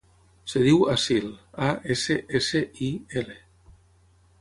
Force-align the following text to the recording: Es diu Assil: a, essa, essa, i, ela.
Es 0.45 0.55
diu 0.67 0.81
Assil: 0.93 1.27
a, 1.67 1.69
essa, 1.97 2.19
essa, 2.43 2.65
i, 2.89 2.91
ela. 3.23 3.41